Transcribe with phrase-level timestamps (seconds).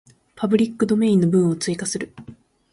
[0.35, 2.11] パブリックドメインの文を追加する